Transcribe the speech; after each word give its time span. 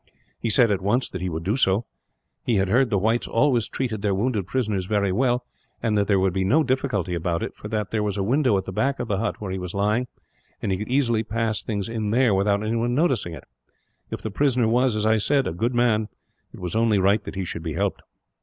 "He 0.39 0.49
said, 0.49 0.71
at 0.71 0.81
once, 0.81 1.11
that 1.11 1.21
he 1.21 1.29
would 1.29 1.43
do 1.43 1.55
so. 1.55 1.85
He 2.43 2.55
had 2.55 2.69
heard 2.69 2.87
that 2.87 2.89
the 2.89 2.97
whites 2.97 3.27
always 3.27 3.67
treated 3.67 4.01
their 4.01 4.15
wounded 4.15 4.47
prisoners 4.47 4.87
very 4.87 5.11
well; 5.11 5.45
and 5.83 5.95
that 5.95 6.07
there 6.07 6.19
would 6.19 6.33
be 6.33 6.43
no 6.43 6.63
difficulty 6.63 7.13
about 7.13 7.43
it, 7.43 7.53
for 7.53 7.67
that 7.67 7.91
there 7.91 8.01
was 8.01 8.17
a 8.17 8.23
window 8.23 8.57
at 8.57 8.65
the 8.65 8.71
back 8.71 8.99
of 8.99 9.07
the 9.09 9.19
hut 9.19 9.39
where 9.39 9.51
he 9.51 9.59
was 9.59 9.75
lying, 9.75 10.07
and 10.59 10.71
he 10.71 10.77
could 10.79 10.89
easily 10.89 11.21
pass 11.21 11.61
things 11.61 11.87
in 11.87 12.09
there 12.09 12.33
without 12.33 12.63
anyone 12.63 12.95
noticing 12.95 13.35
it. 13.35 13.43
If 14.09 14.23
the 14.23 14.31
prisoner 14.31 14.67
was, 14.67 14.95
as 14.95 15.05
I 15.05 15.17
said, 15.17 15.45
a 15.45 15.53
good 15.53 15.75
man, 15.75 16.07
it 16.51 16.59
was 16.59 16.75
only 16.75 16.97
right 16.97 17.23
that 17.23 17.35
he 17.35 17.45
should 17.45 17.61
be 17.61 17.73
helped. 17.73 18.01